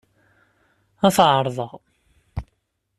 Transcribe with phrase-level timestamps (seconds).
[1.07, 1.71] Ad t-ɛerḍeɣ.